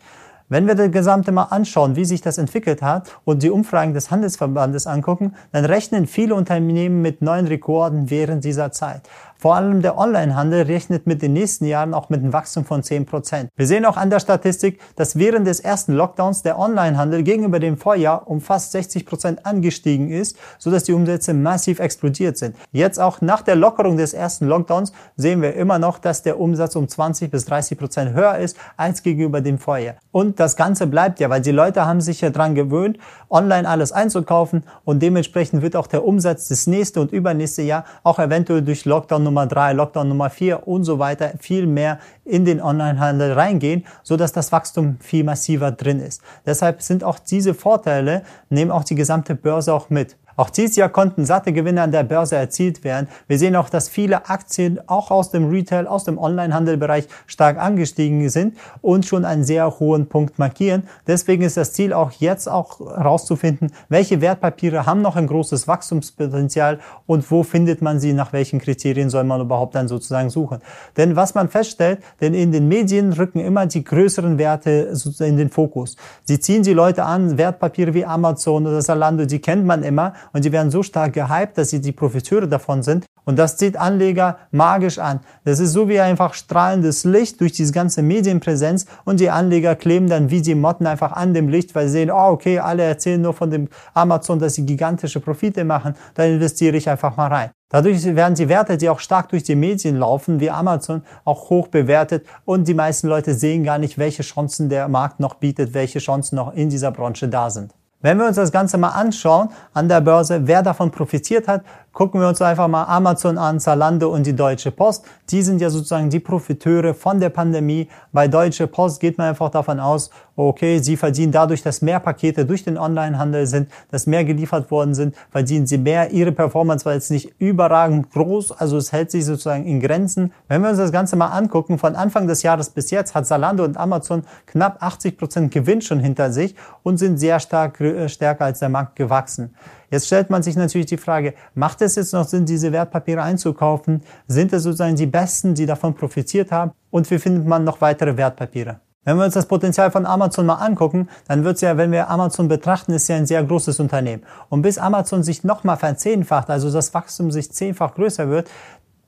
Wenn 0.47 0.67
wir 0.67 0.75
das 0.75 0.91
Gesamte 0.91 1.31
mal 1.31 1.45
anschauen, 1.45 1.95
wie 1.95 2.05
sich 2.05 2.21
das 2.21 2.37
entwickelt 2.37 2.83
hat 2.83 3.11
und 3.25 3.41
die 3.41 3.49
Umfragen 3.49 3.95
des 3.95 4.11
Handelsverbandes 4.11 4.85
angucken, 4.85 5.33
dann 5.51 5.65
rechnen 5.65 6.05
viele 6.05 6.35
Unternehmen 6.35 7.01
mit 7.01 7.23
neuen 7.23 7.47
Rekorden 7.47 8.11
während 8.11 8.43
dieser 8.43 8.71
Zeit. 8.71 9.09
Vor 9.37 9.55
allem 9.55 9.81
der 9.81 9.97
Onlinehandel 9.97 10.63
rechnet 10.63 11.07
mit 11.07 11.21
den 11.21 11.33
nächsten 11.33 11.65
Jahren 11.65 11.93
auch 11.93 12.09
mit 12.09 12.21
einem 12.21 12.31
Wachstum 12.31 12.63
von 12.63 12.81
10%. 12.81 13.47
Wir 13.55 13.67
sehen 13.67 13.85
auch 13.85 13.97
an 13.97 14.09
der 14.09 14.19
Statistik, 14.19 14.79
dass 14.95 15.17
während 15.17 15.45
des 15.45 15.59
ersten 15.59 15.93
Lockdowns 15.93 16.41
der 16.41 16.57
Onlinehandel 16.57 17.21
gegenüber 17.21 17.59
dem 17.59 17.77
Vorjahr 17.77 18.27
um 18.27 18.39
fast 18.39 18.73
60% 18.73 19.43
angestiegen 19.43 20.09
ist, 20.09 20.37
sodass 20.57 20.85
die 20.85 20.93
Umsätze 20.93 21.33
massiv 21.33 21.79
explodiert 21.79 22.37
sind. 22.37 22.55
Jetzt 22.71 22.99
auch 22.99 23.21
nach 23.21 23.41
der 23.41 23.55
Lockerung 23.55 23.97
des 23.97 24.13
ersten 24.13 24.47
Lockdowns 24.47 24.93
sehen 25.17 25.41
wir 25.41 25.53
immer 25.55 25.79
noch, 25.79 25.99
dass 25.99 26.23
der 26.23 26.39
Umsatz 26.39 26.75
um 26.75 26.87
20 26.87 27.29
bis 27.29 27.47
30% 27.47 28.13
höher 28.13 28.37
ist 28.37 28.57
als 28.77 29.03
gegenüber 29.03 29.41
dem 29.41 29.59
Vorjahr. 29.59 29.95
Und 30.11 30.39
das 30.39 30.55
Ganze 30.55 30.87
bleibt 30.87 31.19
ja, 31.19 31.29
weil 31.29 31.41
die 31.41 31.51
Leute 31.51 31.85
haben 31.85 31.99
sich 31.99 32.21
ja 32.21 32.29
dran 32.29 32.55
gewöhnt, 32.55 32.97
online 33.29 33.67
alles 33.67 33.91
einzukaufen 33.91 34.63
und 34.85 35.01
dementsprechend 35.01 35.61
wird 35.61 35.75
auch 35.75 35.87
der 35.87 36.05
Umsatz 36.05 36.47
des 36.47 36.67
nächste 36.67 37.01
und 37.01 37.11
übernächste 37.11 37.63
Jahr 37.63 37.83
auch 38.03 38.17
eventuell 38.17 38.61
durch 38.61 38.85
Lockdown 38.85 39.24
Nummer 39.25 39.45
drei, 39.45 39.73
Lockdown 39.73 40.07
Nummer 40.07 40.29
vier 40.29 40.65
und 40.67 40.85
so 40.85 40.99
weiter 40.99 41.33
viel 41.39 41.67
mehr 41.67 41.99
in 42.23 42.45
den 42.45 42.61
Onlinehandel 42.61 43.33
reingehen, 43.33 43.85
so 44.03 44.15
dass 44.15 44.31
das 44.31 44.53
Wachstum 44.53 44.97
viel 45.01 45.25
massiver 45.25 45.71
drin 45.71 45.99
ist. 45.99 46.21
Deshalb 46.45 46.81
sind 46.81 47.03
auch 47.03 47.19
diese 47.19 47.53
Vorteile, 47.53 48.23
nehmen 48.49 48.71
auch 48.71 48.85
die 48.85 48.95
gesamte 48.95 49.35
Börse 49.35 49.73
auch 49.73 49.89
mit. 49.89 50.15
Auch 50.37 50.49
dieses 50.49 50.75
Jahr 50.75 50.89
konnten 50.89 51.25
satte 51.25 51.53
Gewinne 51.53 51.81
an 51.81 51.91
der 51.91 52.03
Börse 52.03 52.35
erzielt 52.35 52.83
werden. 52.83 53.07
Wir 53.27 53.39
sehen 53.39 53.55
auch, 53.55 53.69
dass 53.69 53.87
viele 53.89 54.29
Aktien 54.29 54.79
auch 54.87 55.11
aus 55.11 55.31
dem 55.31 55.49
Retail, 55.49 55.87
aus 55.87 56.03
dem 56.03 56.17
Onlinehandelbereich 56.17 57.07
stark 57.25 57.57
angestiegen 57.57 58.29
sind 58.29 58.57
und 58.81 59.05
schon 59.05 59.23
einen 59.23 59.43
sehr 59.43 59.79
hohen 59.79 60.07
Punkt 60.07 60.37
markieren. 60.37 60.83
Deswegen 61.07 61.43
ist 61.43 61.57
das 61.57 61.73
Ziel 61.73 61.93
auch 61.93 62.11
jetzt 62.11 62.49
auch 62.49 62.79
herauszufinden, 62.79 63.71
welche 63.89 64.21
Wertpapiere 64.21 64.85
haben 64.85 65.01
noch 65.01 65.15
ein 65.15 65.27
großes 65.27 65.67
Wachstumspotenzial 65.67 66.79
und 67.05 67.29
wo 67.31 67.43
findet 67.43 67.81
man 67.81 67.99
sie, 67.99 68.13
nach 68.13 68.33
welchen 68.33 68.59
Kriterien 68.59 69.09
soll 69.09 69.23
man 69.23 69.41
überhaupt 69.41 69.75
dann 69.75 69.87
sozusagen 69.87 70.29
suchen. 70.29 70.59
Denn 70.97 71.15
was 71.15 71.33
man 71.33 71.49
feststellt, 71.49 71.99
denn 72.21 72.33
in 72.33 72.51
den 72.51 72.67
Medien 72.67 73.13
rücken 73.13 73.39
immer 73.39 73.65
die 73.65 73.83
größeren 73.83 74.37
Werte 74.37 74.93
in 75.19 75.37
den 75.37 75.49
Fokus. 75.49 75.95
Sie 76.23 76.39
ziehen 76.39 76.63
die 76.63 76.73
Leute 76.73 77.03
an, 77.05 77.37
Wertpapiere 77.37 77.93
wie 77.93 78.05
Amazon 78.05 78.67
oder 78.67 78.81
Zalando, 78.81 79.25
die 79.25 79.39
kennt 79.39 79.65
man 79.65 79.83
immer 79.83 80.13
und 80.33 80.45
die 80.45 80.51
werden 80.51 80.71
so 80.71 80.83
stark 80.83 81.13
gehypt, 81.13 81.57
dass 81.57 81.69
sie 81.69 81.81
die 81.81 81.91
Profiteure 81.91 82.47
davon 82.47 82.83
sind. 82.83 83.05
Und 83.25 83.39
das 83.39 83.57
zieht 83.57 83.75
Anleger 83.75 84.37
magisch 84.51 84.99
an. 84.99 85.19
Das 85.43 85.59
ist 85.59 85.73
so 85.73 85.89
wie 85.89 85.99
einfach 85.99 86.35
strahlendes 86.35 87.03
Licht 87.03 87.41
durch 87.41 87.53
diese 87.53 87.73
ganze 87.73 88.03
Medienpräsenz 88.03 88.85
und 89.03 89.19
die 89.19 89.31
Anleger 89.31 89.75
kleben 89.75 90.07
dann 90.07 90.29
wie 90.29 90.41
die 90.41 90.55
Motten 90.55 90.85
einfach 90.85 91.11
an 91.11 91.33
dem 91.33 91.49
Licht, 91.49 91.73
weil 91.73 91.87
sie 91.87 91.93
sehen, 91.93 92.11
oh 92.11 92.29
okay, 92.29 92.59
alle 92.59 92.83
erzählen 92.83 93.21
nur 93.21 93.33
von 93.33 93.49
dem 93.49 93.67
Amazon, 93.93 94.37
dass 94.39 94.53
sie 94.53 94.65
gigantische 94.65 95.19
Profite 95.19 95.63
machen, 95.63 95.95
dann 96.13 96.29
investiere 96.29 96.77
ich 96.77 96.87
einfach 96.87 97.17
mal 97.17 97.27
rein. 97.27 97.49
Dadurch 97.69 98.05
werden 98.05 98.35
die 98.35 98.47
Werte, 98.47 98.77
die 98.77 98.89
auch 98.89 98.99
stark 98.99 99.29
durch 99.29 99.43
die 99.43 99.55
Medien 99.55 99.97
laufen, 99.97 100.39
wie 100.39 100.51
Amazon, 100.51 101.01
auch 101.25 101.49
hoch 101.49 101.67
bewertet 101.67 102.25
und 102.45 102.67
die 102.67 102.75
meisten 102.75 103.07
Leute 103.07 103.33
sehen 103.33 103.63
gar 103.63 103.79
nicht, 103.79 103.97
welche 103.97 104.21
Chancen 104.21 104.69
der 104.69 104.87
Markt 104.87 105.19
noch 105.19 105.35
bietet, 105.35 105.73
welche 105.73 105.99
Chancen 105.99 106.35
noch 106.35 106.53
in 106.53 106.69
dieser 106.69 106.91
Branche 106.91 107.27
da 107.27 107.49
sind. 107.49 107.73
Wenn 108.05 108.19
wir 108.19 108.27
uns 108.27 108.35
das 108.35 108.51
Ganze 108.51 108.77
mal 108.77 108.89
anschauen 108.89 109.49
an 109.73 109.89
der 109.89 109.99
Börse, 109.99 110.41
wer 110.45 110.61
davon 110.61 110.91
profitiert 110.91 111.47
hat, 111.47 111.63
gucken 111.95 112.19
wir 112.19 112.27
uns 112.27 112.41
einfach 112.41 112.67
mal 112.67 112.83
Amazon 112.83 113.37
an, 113.37 113.61
Zalando 113.61 114.09
und 114.09 114.27
die 114.27 114.35
Deutsche 114.35 114.69
Post. 114.69 115.05
Die 115.29 115.41
sind 115.41 115.61
ja 115.61 115.69
sozusagen 115.69 116.09
die 116.09 116.19
Profiteure 116.19 116.93
von 116.93 117.21
der 117.21 117.29
Pandemie. 117.29 117.87
Bei 118.11 118.27
Deutsche 118.27 118.67
Post 118.67 118.99
geht 118.99 119.17
man 119.17 119.29
einfach 119.29 119.49
davon 119.49 119.79
aus, 119.79 120.09
okay, 120.35 120.79
sie 120.79 120.97
verdienen 120.97 121.31
dadurch, 121.31 121.63
dass 121.63 121.81
mehr 121.81 122.01
Pakete 122.01 122.45
durch 122.45 122.65
den 122.65 122.77
Onlinehandel 122.77 123.47
sind, 123.47 123.71
dass 123.91 124.07
mehr 124.07 124.25
geliefert 124.25 124.69
worden 124.71 124.93
sind, 124.93 125.15
verdienen 125.31 125.67
sie 125.67 125.77
mehr. 125.77 126.11
Ihre 126.11 126.33
Performance 126.33 126.83
war 126.83 126.93
jetzt 126.93 127.11
nicht 127.11 127.33
überragend 127.39 128.11
groß, 128.11 128.51
also 128.51 128.75
es 128.75 128.91
hält 128.91 129.09
sich 129.09 129.23
sozusagen 129.23 129.65
in 129.65 129.79
Grenzen. 129.79 130.33
Wenn 130.49 130.61
wir 130.63 130.71
uns 130.71 130.79
das 130.79 130.91
Ganze 130.91 131.15
mal 131.15 131.27
angucken, 131.27 131.77
von 131.77 131.95
Anfang 131.95 132.27
des 132.27 132.43
Jahres 132.43 132.71
bis 132.71 132.91
jetzt 132.91 133.15
hat 133.15 133.25
Zalando 133.25 133.63
und 133.63 133.77
Amazon 133.77 134.25
knapp 134.47 134.83
80 134.83 135.17
Prozent 135.17 135.53
Gewinn 135.53 135.81
schon 135.81 136.01
hinter 136.01 136.29
sich 136.33 136.55
und 136.83 136.97
sind 136.97 137.17
sehr 137.17 137.39
stark, 137.39 137.79
äh, 137.79 138.09
stärker 138.09 138.43
als 138.43 138.59
der 138.59 138.67
Markt 138.67 138.97
gewachsen. 138.97 139.55
Jetzt 139.89 140.07
stellt 140.07 140.29
man 140.29 140.43
sich 140.43 140.55
natürlich 140.55 140.87
die 140.87 140.97
Frage, 140.97 141.33
macht 141.53 141.81
es 141.81 141.95
jetzt 141.95 142.13
noch 142.13 142.27
Sinn, 142.27 142.45
diese 142.45 142.71
Wertpapiere 142.71 143.21
einzukaufen? 143.21 144.01
Sind 144.27 144.53
es 144.53 144.63
sozusagen 144.63 144.95
die 144.95 145.05
besten, 145.05 145.55
die 145.55 145.65
davon 145.65 145.93
profitiert 145.93 146.51
haben? 146.51 146.71
Und 146.89 147.09
wie 147.11 147.19
findet 147.19 147.45
man 147.45 147.63
noch 147.63 147.81
weitere 147.81 148.17
Wertpapiere? 148.17 148.79
Wenn 149.05 149.17
wir 149.17 149.25
uns 149.25 149.35
das 149.35 149.45
Potenzial 149.45 149.91
von 149.91 150.07
Amazon 150.07 150.47
mal 150.47 150.55
angucken, 150.55 151.09
dann 151.27 151.43
wird 151.43 151.57
es 151.57 151.61
ja, 151.61 151.77
wenn 151.77 151.91
wir 151.91 152.09
Amazon 152.09 152.47
betrachten, 152.47 152.91
ist 152.91 153.07
ja 153.07 153.15
ein 153.15 153.27
sehr 153.27 153.43
großes 153.43 153.79
Unternehmen. 153.79 154.23
Und 154.49 154.63
bis 154.63 154.79
Amazon 154.79 155.21
sich 155.21 155.43
nochmal 155.43 155.77
verzehnfacht, 155.77 156.49
also 156.49 156.71
das 156.71 156.91
Wachstum 156.95 157.29
sich 157.29 157.51
zehnfach 157.51 157.93
größer 157.93 158.29
wird, 158.29 158.49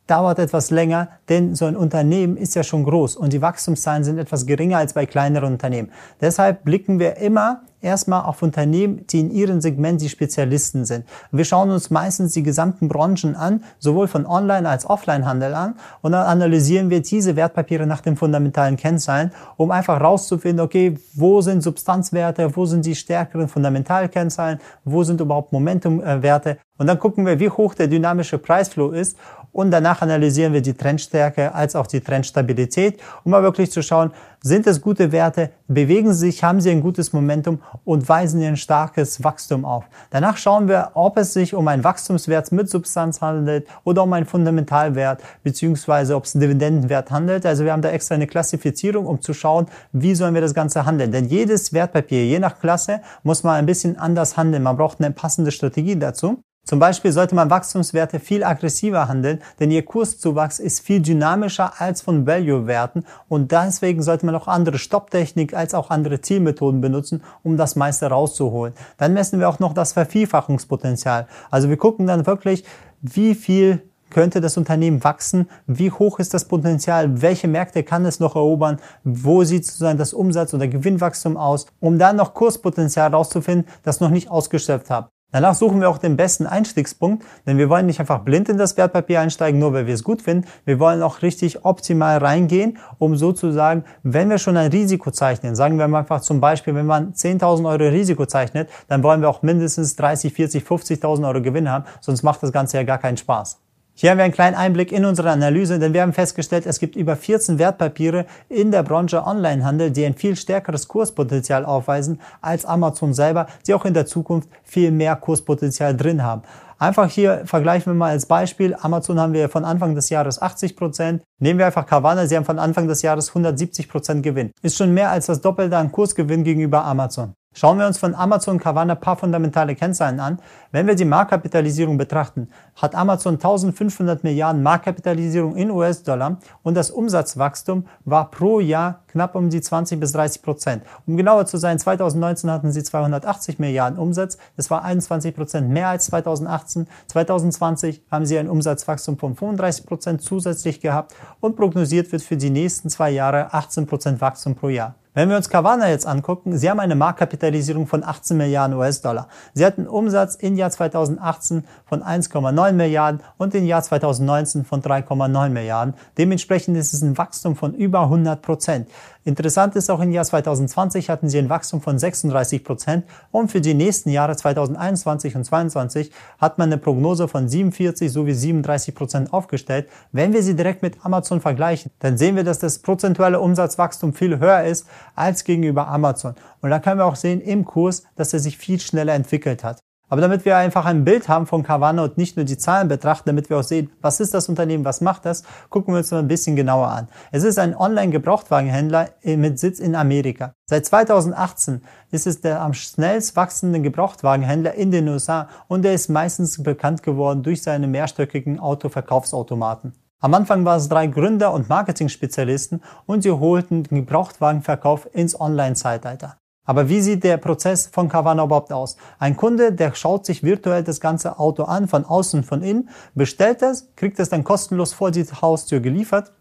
dauert 0.07 0.39
etwas 0.39 0.71
länger, 0.71 1.09
denn 1.29 1.53
so 1.53 1.65
ein 1.65 1.75
Unternehmen 1.75 2.37
ist 2.37 2.55
ja 2.55 2.63
schon 2.63 2.83
groß 2.83 3.15
und 3.17 3.33
die 3.33 3.41
Wachstumszahlen 3.41 4.03
sind 4.03 4.17
etwas 4.17 4.45
geringer 4.45 4.77
als 4.77 4.93
bei 4.93 5.05
kleineren 5.05 5.53
Unternehmen. 5.53 5.91
Deshalb 6.21 6.63
blicken 6.63 6.99
wir 6.99 7.17
immer 7.17 7.61
erstmal 7.81 8.23
auf 8.23 8.41
Unternehmen, 8.41 9.05
die 9.07 9.19
in 9.19 9.31
ihrem 9.31 9.61
Segment 9.61 10.01
die 10.01 10.09
Spezialisten 10.09 10.85
sind. 10.85 11.05
Wir 11.31 11.45
schauen 11.45 11.69
uns 11.69 11.89
meistens 11.89 12.33
die 12.33 12.41
gesamten 12.43 12.87
Branchen 12.87 13.35
an, 13.35 13.63
sowohl 13.77 14.07
von 14.07 14.25
Online- 14.25 14.67
als 14.67 14.89
Offline-Handel 14.89 15.53
an 15.53 15.75
und 16.01 16.13
dann 16.13 16.25
analysieren 16.25 16.89
wir 16.89 17.01
diese 17.01 17.35
Wertpapiere 17.35 17.85
nach 17.85 18.01
den 18.01 18.15
fundamentalen 18.15 18.77
Kennzahlen, 18.77 19.31
um 19.57 19.71
einfach 19.71 20.01
rauszufinden, 20.01 20.65
okay, 20.65 20.97
wo 21.13 21.41
sind 21.41 21.61
Substanzwerte, 21.61 22.55
wo 22.55 22.65
sind 22.65 22.85
die 22.85 22.95
stärkeren 22.95 23.47
Fundamentalkennzahlen, 23.47 24.59
wo 24.83 25.03
sind 25.03 25.21
überhaupt 25.21 25.53
Momentumwerte 25.53 26.57
und 26.77 26.87
dann 26.87 26.99
gucken 26.99 27.25
wir, 27.25 27.39
wie 27.39 27.49
hoch 27.49 27.73
der 27.73 27.87
dynamische 27.87 28.37
Preisflow 28.37 28.91
ist 28.91 29.17
und 29.57 29.71
danach 29.71 30.03
analysieren 30.03 30.53
wir 30.53 30.61
die 30.61 30.75
Trendstärke 30.75 31.55
als 31.55 31.75
auch 31.75 31.87
die 31.87 31.99
Trendstabilität, 31.99 32.99
um 33.23 33.31
mal 33.31 33.41
wirklich 33.41 33.71
zu 33.71 33.81
schauen, 33.81 34.11
sind 34.39 34.67
es 34.67 34.81
gute 34.81 35.11
Werte, 35.11 35.49
bewegen 35.67 36.13
sie 36.13 36.27
sich, 36.27 36.43
haben 36.43 36.61
sie 36.61 36.69
ein 36.69 36.79
gutes 36.79 37.11
Momentum 37.11 37.59
und 37.83 38.07
weisen 38.07 38.39
ein 38.43 38.55
starkes 38.55 39.23
Wachstum 39.23 39.65
auf. 39.65 39.85
Danach 40.11 40.37
schauen 40.37 40.67
wir, 40.67 40.91
ob 40.93 41.17
es 41.17 41.33
sich 41.33 41.55
um 41.55 41.67
einen 41.67 41.83
Wachstumswert 41.83 42.51
mit 42.51 42.69
Substanz 42.69 43.19
handelt 43.19 43.67
oder 43.83 44.03
um 44.03 44.13
einen 44.13 44.27
Fundamentalwert, 44.27 45.23
beziehungsweise 45.41 46.15
ob 46.15 46.25
es 46.25 46.35
einen 46.35 46.41
Dividendenwert 46.41 47.09
handelt. 47.09 47.43
Also 47.43 47.65
wir 47.65 47.71
haben 47.71 47.81
da 47.81 47.89
extra 47.89 48.13
eine 48.13 48.27
Klassifizierung, 48.27 49.07
um 49.07 49.21
zu 49.21 49.33
schauen, 49.33 49.65
wie 49.91 50.13
sollen 50.13 50.35
wir 50.35 50.41
das 50.41 50.53
Ganze 50.53 50.85
handeln. 50.85 51.11
Denn 51.11 51.25
jedes 51.25 51.73
Wertpapier, 51.73 52.27
je 52.27 52.37
nach 52.37 52.59
Klasse, 52.59 53.01
muss 53.23 53.41
man 53.41 53.55
ein 53.55 53.65
bisschen 53.65 53.97
anders 53.97 54.37
handeln. 54.37 54.61
Man 54.61 54.77
braucht 54.77 54.99
eine 55.01 55.15
passende 55.15 55.49
Strategie 55.49 55.97
dazu. 55.97 56.43
Zum 56.67 56.79
Beispiel 56.79 57.13
sollte 57.13 57.33
man 57.33 57.49
Wachstumswerte 57.49 58.19
viel 58.19 58.43
aggressiver 58.43 59.07
handeln, 59.07 59.39
denn 59.57 59.71
ihr 59.71 59.85
Kurszuwachs 59.85 60.59
ist 60.59 60.81
viel 60.81 60.99
dynamischer 60.99 61.79
als 61.79 62.01
von 62.01 62.27
Value-Werten 62.27 63.05
und 63.29 63.53
deswegen 63.53 64.03
sollte 64.03 64.25
man 64.25 64.35
auch 64.35 64.49
andere 64.49 64.77
Stopptechnik 64.77 65.53
als 65.53 65.73
auch 65.73 65.89
andere 65.91 66.19
Zielmethoden 66.19 66.81
benutzen, 66.81 67.23
um 67.41 67.55
das 67.55 67.77
meiste 67.77 68.07
rauszuholen. 68.07 68.73
Dann 68.97 69.13
messen 69.13 69.39
wir 69.39 69.47
auch 69.47 69.59
noch 69.59 69.71
das 69.71 69.93
Vervielfachungspotenzial. 69.93 71.27
Also 71.49 71.69
wir 71.69 71.77
gucken 71.77 72.05
dann 72.05 72.27
wirklich, 72.27 72.65
wie 73.01 73.33
viel 73.33 73.81
könnte 74.09 74.41
das 74.41 74.57
Unternehmen 74.57 75.05
wachsen? 75.05 75.49
Wie 75.67 75.91
hoch 75.91 76.19
ist 76.19 76.33
das 76.33 76.49
Potenzial? 76.49 77.21
Welche 77.21 77.47
Märkte 77.47 77.83
kann 77.83 78.05
es 78.05 78.19
noch 78.19 78.35
erobern? 78.35 78.79
Wo 79.05 79.45
sieht 79.45 79.65
sozusagen 79.65 79.97
das 79.97 80.13
Umsatz- 80.13 80.53
oder 80.53 80.67
Gewinnwachstum 80.67 81.37
aus? 81.37 81.67
Um 81.79 81.97
dann 81.97 82.17
noch 82.17 82.33
Kurspotenzial 82.33 83.13
rauszufinden, 83.13 83.71
das 83.83 84.01
noch 84.01 84.09
nicht 84.09 84.29
ausgeschöpft 84.29 84.89
hat. 84.89 85.09
Danach 85.33 85.55
suchen 85.55 85.81
wir 85.81 85.89
auch 85.89 85.97
den 85.97 86.15
besten 86.15 86.47
Einstiegspunkt, 86.47 87.25
denn 87.45 87.57
wir 87.57 87.67
wollen 87.69 87.85
nicht 87.85 87.99
einfach 87.99 88.19
blind 88.19 88.47
in 88.47 88.57
das 88.57 88.77
Wertpapier 88.77 89.19
einsteigen, 89.19 89.59
nur 89.59 89.73
weil 89.73 89.85
wir 89.85 89.93
es 89.93 90.05
gut 90.05 90.21
finden. 90.21 90.47
Wir 90.63 90.79
wollen 90.79 91.03
auch 91.03 91.21
richtig 91.21 91.65
optimal 91.65 92.19
reingehen, 92.19 92.77
um 92.97 93.17
sozusagen, 93.17 93.83
wenn 94.03 94.29
wir 94.29 94.37
schon 94.37 94.55
ein 94.55 94.71
Risiko 94.71 95.11
zeichnen, 95.11 95.53
sagen 95.53 95.77
wir 95.77 95.83
einfach 95.83 96.21
zum 96.21 96.39
Beispiel, 96.39 96.75
wenn 96.75 96.85
man 96.85 97.11
10.000 97.11 97.67
Euro 97.67 97.89
Risiko 97.89 98.25
zeichnet, 98.25 98.69
dann 98.87 99.03
wollen 99.03 99.19
wir 99.19 99.29
auch 99.29 99.41
mindestens 99.41 99.97
30, 99.97 100.31
40, 100.33 100.63
50.000 100.63 101.27
Euro 101.27 101.41
Gewinn 101.41 101.69
haben, 101.69 101.83
sonst 101.99 102.23
macht 102.23 102.41
das 102.41 102.53
Ganze 102.53 102.77
ja 102.77 102.83
gar 102.83 102.97
keinen 102.97 103.17
Spaß. 103.17 103.59
Hier 103.99 104.11
haben 104.11 104.19
wir 104.19 104.25
einen 104.25 104.33
kleinen 104.33 104.55
Einblick 104.55 104.91
in 104.91 105.05
unsere 105.05 105.31
Analyse, 105.31 105.79
denn 105.79 105.91
wir 105.91 106.03
haben 106.03 106.13
festgestellt, 106.13 106.67
es 106.67 106.79
gibt 106.79 106.95
über 106.95 107.15
14 107.15 107.57
Wertpapiere 107.57 108.27
in 108.47 108.69
der 108.69 108.83
Branche 108.83 109.25
Onlinehandel, 109.25 109.89
die 109.89 110.05
ein 110.05 110.13
viel 110.13 110.35
stärkeres 110.35 110.87
Kurspotenzial 110.87 111.65
aufweisen 111.65 112.21
als 112.39 112.63
Amazon 112.63 113.15
selber, 113.15 113.47
die 113.65 113.73
auch 113.73 113.85
in 113.85 113.95
der 113.95 114.05
Zukunft 114.05 114.49
viel 114.63 114.91
mehr 114.91 115.15
Kurspotenzial 115.15 115.97
drin 115.97 116.21
haben. 116.21 116.43
Einfach 116.77 117.09
hier 117.09 117.41
vergleichen 117.45 117.91
wir 117.91 117.97
mal 117.97 118.11
als 118.11 118.27
Beispiel. 118.27 118.75
Amazon 118.79 119.19
haben 119.19 119.33
wir 119.33 119.49
von 119.49 119.65
Anfang 119.65 119.95
des 119.95 120.09
Jahres 120.09 120.39
80 120.39 120.75
Prozent. 120.75 121.23
Nehmen 121.39 121.57
wir 121.57 121.65
einfach 121.65 121.87
Carvana, 121.87 122.27
sie 122.27 122.37
haben 122.37 122.45
von 122.45 122.59
Anfang 122.59 122.87
des 122.87 123.01
Jahres 123.01 123.29
170 123.29 123.89
Prozent 123.89 124.21
Gewinn. 124.21 124.51
Ist 124.61 124.77
schon 124.77 124.93
mehr 124.93 125.09
als 125.09 125.25
das 125.25 125.41
Doppelte 125.41 125.75
an 125.75 125.91
Kursgewinn 125.91 126.43
gegenüber 126.43 126.85
Amazon. 126.85 127.33
Schauen 127.59 127.79
wir 127.79 127.87
uns 127.87 127.97
von 127.97 128.13
Amazon 128.13 128.59
Carvana 128.59 128.93
ein 128.93 128.99
paar 128.99 129.17
fundamentale 129.17 129.73
Kennzahlen 129.73 130.19
an. 130.19 130.37
Wenn 130.71 130.85
wir 130.85 130.93
die 130.93 131.05
Marktkapitalisierung 131.05 131.97
betrachten, 131.97 132.49
hat 132.75 132.93
Amazon 132.93 133.33
1500 133.33 134.23
Milliarden 134.23 134.61
Marktkapitalisierung 134.61 135.55
in 135.55 135.71
US-Dollar 135.71 136.37
und 136.61 136.75
das 136.75 136.91
Umsatzwachstum 136.91 137.87
war 138.05 138.29
pro 138.29 138.59
Jahr 138.59 138.99
knapp 139.07 139.33
um 139.33 139.49
die 139.49 139.59
20 139.59 139.99
bis 139.99 140.11
30 140.11 140.43
Prozent. 140.43 140.83
Um 141.07 141.17
genauer 141.17 141.47
zu 141.47 141.57
sein, 141.57 141.79
2019 141.79 142.51
hatten 142.51 142.71
sie 142.71 142.83
280 142.83 143.57
Milliarden 143.57 143.97
Umsatz. 143.97 144.37
Das 144.55 144.69
war 144.69 144.83
21 144.83 145.35
Prozent 145.35 145.67
mehr 145.67 145.87
als 145.87 146.05
2018. 146.05 146.87
2020 147.07 148.03
haben 148.11 148.27
sie 148.27 148.37
ein 148.37 148.51
Umsatzwachstum 148.51 149.17
von 149.17 149.35
35 149.35 149.87
Prozent 149.87 150.21
zusätzlich 150.21 150.79
gehabt 150.79 151.15
und 151.39 151.55
prognosiert 151.55 152.11
wird 152.11 152.21
für 152.21 152.37
die 152.37 152.51
nächsten 152.51 152.91
zwei 152.91 153.09
Jahre 153.09 153.51
18 153.51 153.87
Prozent 153.87 154.21
Wachstum 154.21 154.53
pro 154.53 154.69
Jahr. 154.69 154.93
Wenn 155.17 155.29
wir 155.29 155.37
uns 155.37 155.49
Carvana 155.49 155.89
jetzt 155.89 156.05
angucken, 156.05 156.55
sie 156.59 156.69
haben 156.69 156.79
eine 156.79 156.93
Marktkapitalisierung 156.93 157.87
von 157.87 158.03
18 158.03 158.37
Milliarden 158.37 158.77
US-Dollar. 158.77 159.29
Sie 159.51 159.65
hatten 159.65 159.87
Umsatz 159.87 160.35
im 160.35 160.55
Jahr 160.55 160.69
2018 160.69 161.63
von 161.87 162.03
1,9 162.03 162.73
Milliarden 162.73 163.21
und 163.39 163.55
im 163.55 163.65
Jahr 163.65 163.81
2019 163.81 164.63
von 164.63 164.83
3,9 164.83 165.49
Milliarden. 165.49 165.95
Dementsprechend 166.19 166.77
ist 166.77 166.93
es 166.93 167.01
ein 167.01 167.17
Wachstum 167.17 167.55
von 167.55 167.73
über 167.73 168.01
100 168.01 168.43
Prozent. 168.43 168.89
Interessant 169.27 169.75
ist 169.75 169.89
auch 169.89 169.99
im 169.99 170.13
Jahr 170.13 170.23
2020 170.23 171.09
hatten 171.09 171.27
sie 171.27 171.37
ein 171.37 171.49
Wachstum 171.49 171.81
von 171.81 171.99
36 171.99 172.63
Prozent 172.63 173.03
und 173.29 173.51
für 173.51 173.59
die 173.59 173.73
nächsten 173.73 174.09
Jahre 174.09 174.37
2021 174.37 175.35
und 175.35 175.43
2022 175.43 176.13
hat 176.37 176.57
man 176.57 176.69
eine 176.69 176.77
Prognose 176.77 177.27
von 177.27 177.49
47 177.49 178.09
sowie 178.09 178.33
37 178.33 178.95
Prozent 178.95 179.33
aufgestellt. 179.33 179.89
Wenn 180.13 180.31
wir 180.31 180.43
sie 180.43 180.55
direkt 180.55 180.81
mit 180.81 181.03
Amazon 181.03 181.41
vergleichen, 181.41 181.91
dann 181.99 182.17
sehen 182.17 182.37
wir, 182.37 182.45
dass 182.45 182.59
das 182.59 182.79
prozentuelle 182.79 183.41
Umsatzwachstum 183.41 184.13
viel 184.13 184.39
höher 184.39 184.63
ist 184.63 184.87
als 185.13 185.43
gegenüber 185.43 185.89
Amazon. 185.89 186.35
Und 186.61 186.69
da 186.69 186.79
können 186.79 187.01
wir 187.01 187.05
auch 187.05 187.17
sehen 187.17 187.41
im 187.41 187.65
Kurs, 187.65 188.03
dass 188.15 188.31
er 188.31 188.39
sich 188.39 188.57
viel 188.57 188.79
schneller 188.79 189.13
entwickelt 189.13 189.61
hat. 189.61 189.81
Aber 190.09 190.21
damit 190.21 190.45
wir 190.45 190.55
einfach 190.55 190.85
ein 190.85 191.03
Bild 191.03 191.27
haben 191.27 191.47
von 191.47 191.63
Carvana 191.63 192.03
und 192.03 192.17
nicht 192.17 192.37
nur 192.37 192.45
die 192.45 192.57
Zahlen 192.57 192.87
betrachten, 192.87 193.27
damit 193.27 193.49
wir 193.49 193.57
auch 193.57 193.63
sehen, 193.63 193.91
was 194.01 194.19
ist 194.19 194.33
das 194.33 194.47
Unternehmen, 194.47 194.85
was 194.85 195.01
macht 195.01 195.25
das, 195.25 195.43
gucken 195.69 195.93
wir 195.93 195.99
uns 195.99 196.11
mal 196.11 196.19
ein 196.19 196.29
bisschen 196.29 196.55
genauer 196.55 196.87
an. 196.87 197.09
Es 197.31 197.43
ist 197.43 197.59
ein 197.59 197.75
Online-Gebrauchtwagenhändler 197.75 199.09
mit 199.23 199.59
Sitz 199.59 199.79
in 199.79 199.95
Amerika. 199.95 200.53
Seit 200.65 200.85
2018 200.85 201.81
ist 202.11 202.25
es 202.25 202.39
der 202.39 202.61
am 202.61 202.73
schnellst 202.73 203.35
wachsende 203.35 203.81
Gebrauchtwagenhändler 203.81 204.75
in 204.75 204.91
den 204.91 205.09
USA 205.09 205.49
und 205.67 205.83
er 205.83 205.93
ist 205.93 206.09
meistens 206.09 206.63
bekannt 206.63 207.03
geworden 207.03 207.43
durch 207.43 207.61
seine 207.61 207.87
mehrstöckigen 207.87 208.59
Autoverkaufsautomaten. 208.59 209.93
Am 210.19 210.33
Anfang 210.33 210.65
waren 210.65 210.79
es 210.79 210.89
drei 210.89 211.07
Gründer 211.07 211.53
und 211.53 211.69
Marketing-Spezialisten 211.69 212.81
und 213.05 213.21
sie 213.21 213.31
holten 213.31 213.83
den 213.83 213.99
Gebrauchtwagenverkauf 213.99 215.07
ins 215.13 215.39
Online-Zeitalter. 215.39 216.37
Aber 216.67 216.89
wie 216.89 217.01
sieht 217.01 217.23
der 217.23 217.37
Prozess 217.37 217.87
von 217.87 218.09
Carvana 218.09 218.43
überhaupt 218.43 218.71
aus? 218.71 218.97
Ein 219.17 219.35
Kunde, 219.35 219.73
der 219.73 219.95
schaut 219.95 220.27
sich 220.27 220.43
virtuell 220.43 220.83
das 220.83 220.99
ganze 220.99 221.39
Auto 221.39 221.63
an, 221.63 221.87
von 221.87 222.05
außen, 222.05 222.43
von 222.43 222.61
innen, 222.61 222.89
bestellt 223.15 223.63
es, 223.63 223.87
kriegt 223.95 224.19
es 224.19 224.29
dann 224.29 224.43
kostenlos 224.43 224.93
vor 224.93 225.09
die 225.09 225.25
Haustür 225.41 225.79
geliefert 225.79 226.31